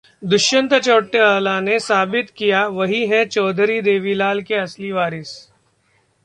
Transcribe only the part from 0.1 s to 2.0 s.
दुष्यंत चौटाला ने